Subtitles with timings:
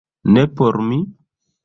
[0.37, 0.97] Ne por mi?